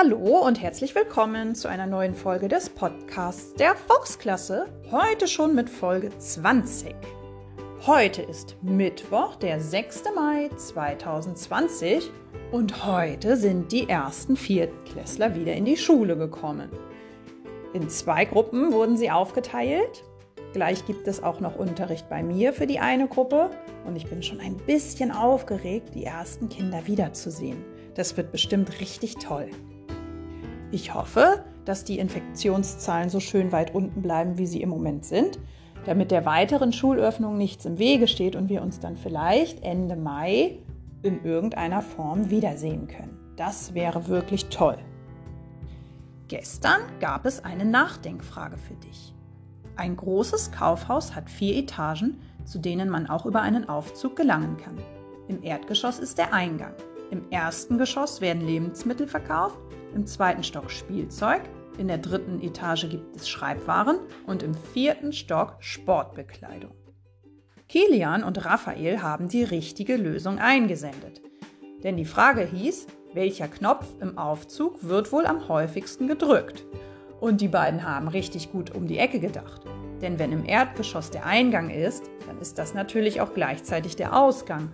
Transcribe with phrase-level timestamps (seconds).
[0.00, 4.68] Hallo und herzlich willkommen zu einer neuen Folge des Podcasts der Volksklasse.
[4.92, 6.94] Heute schon mit Folge 20.
[7.84, 10.04] Heute ist Mittwoch, der 6.
[10.14, 12.12] Mai 2020
[12.52, 16.70] und heute sind die ersten Viertklässler wieder in die Schule gekommen.
[17.72, 20.04] In zwei Gruppen wurden sie aufgeteilt.
[20.52, 23.50] Gleich gibt es auch noch Unterricht bei mir für die eine Gruppe
[23.84, 27.64] und ich bin schon ein bisschen aufgeregt, die ersten Kinder wiederzusehen.
[27.96, 29.50] Das wird bestimmt richtig toll.
[30.70, 35.38] Ich hoffe, dass die Infektionszahlen so schön weit unten bleiben, wie sie im Moment sind,
[35.86, 40.58] damit der weiteren Schulöffnung nichts im Wege steht und wir uns dann vielleicht Ende Mai
[41.02, 43.18] in irgendeiner Form wiedersehen können.
[43.36, 44.76] Das wäre wirklich toll.
[46.26, 49.14] Gestern gab es eine Nachdenkfrage für dich.
[49.76, 54.76] Ein großes Kaufhaus hat vier Etagen, zu denen man auch über einen Aufzug gelangen kann.
[55.28, 56.74] Im Erdgeschoss ist der Eingang.
[57.10, 59.58] Im ersten Geschoss werden Lebensmittel verkauft
[59.94, 61.42] im zweiten Stock Spielzeug,
[61.78, 66.72] in der dritten Etage gibt es Schreibwaren und im vierten Stock Sportbekleidung.
[67.68, 71.22] Kilian und Raphael haben die richtige Lösung eingesendet.
[71.84, 76.64] Denn die Frage hieß, welcher Knopf im Aufzug wird wohl am häufigsten gedrückt?
[77.20, 79.62] Und die beiden haben richtig gut um die Ecke gedacht.
[80.02, 84.70] Denn wenn im Erdgeschoss der Eingang ist, dann ist das natürlich auch gleichzeitig der Ausgang.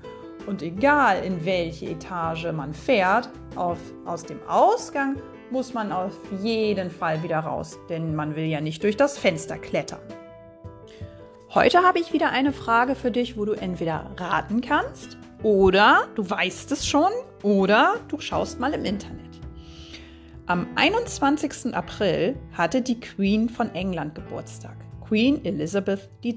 [0.46, 5.16] Und egal in welche Etage man fährt, auf, aus dem Ausgang
[5.50, 9.56] muss man auf jeden Fall wieder raus, denn man will ja nicht durch das Fenster
[9.58, 10.00] klettern.
[11.54, 16.28] Heute habe ich wieder eine Frage für dich, wo du entweder raten kannst oder du
[16.28, 19.20] weißt es schon oder du schaust mal im Internet.
[20.46, 21.74] Am 21.
[21.74, 26.34] April hatte die Queen von England Geburtstag, Queen Elizabeth II.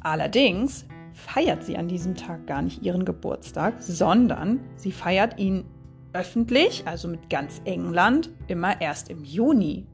[0.00, 5.64] Allerdings feiert sie an diesem Tag gar nicht ihren Geburtstag, sondern sie feiert ihn
[6.12, 9.86] öffentlich, also mit ganz England, immer erst im Juni.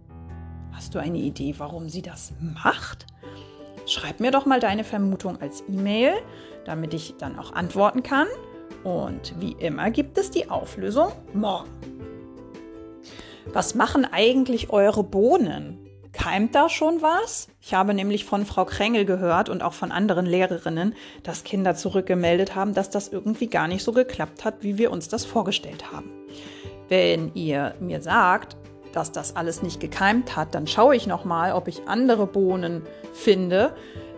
[0.73, 3.07] Hast du eine Idee, warum sie das macht?
[3.87, 6.13] Schreib mir doch mal deine Vermutung als E-Mail,
[6.65, 8.27] damit ich dann auch antworten kann.
[8.83, 11.71] Und wie immer gibt es die Auflösung morgen.
[13.53, 15.82] Was machen eigentlich eure Bohnen?
[16.13, 17.49] Keimt da schon was?
[17.61, 22.55] Ich habe nämlich von Frau Krängel gehört und auch von anderen Lehrerinnen, dass Kinder zurückgemeldet
[22.55, 26.11] haben, dass das irgendwie gar nicht so geklappt hat, wie wir uns das vorgestellt haben.
[26.89, 28.57] Wenn ihr mir sagt,
[28.93, 32.83] dass das alles nicht gekeimt hat, dann schaue ich noch mal, ob ich andere Bohnen
[33.15, 33.75] finde,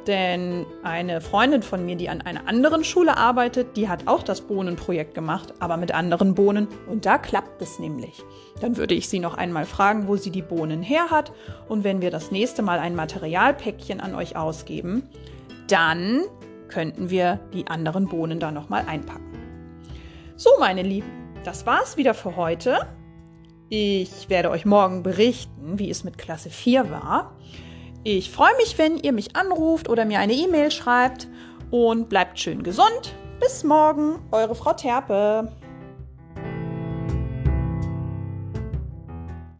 [0.07, 4.43] denn eine Freundin von mir, die an einer anderen Schule arbeitet, die hat auch das
[4.43, 6.69] Bohnenprojekt gemacht, aber mit anderen Bohnen.
[6.89, 8.23] Und da klappt es nämlich.
[8.61, 11.33] Dann würde ich sie noch einmal fragen, wo sie die Bohnen her hat.
[11.69, 15.09] Und wenn wir das nächste Mal ein Materialpäckchen an euch ausgeben,
[15.69, 16.23] dann
[16.69, 19.39] könnten wir die anderen Bohnen da nochmal einpacken.
[20.37, 21.11] So, meine Lieben,
[21.45, 22.87] das war's wieder für heute.
[23.69, 27.37] Ich werde euch morgen berichten, wie es mit Klasse 4 war.
[28.07, 31.27] Ich freue mich, wenn ihr mich anruft oder mir eine E-Mail schreibt
[31.71, 33.15] und bleibt schön gesund.
[33.41, 35.51] Bis morgen, eure Frau Terpe.